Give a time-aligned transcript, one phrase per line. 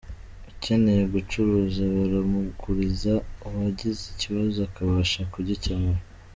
[0.51, 3.13] Ukeneye gucuruza baramuguriza,
[3.45, 6.01] uwagize ikibazo akabasha kugikemura.